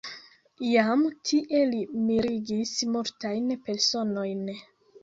Jam 0.67 1.03
tie 1.31 1.61
li 1.73 1.83
mirigis 2.09 2.73
multajn 2.97 3.55
personojn. 3.71 4.47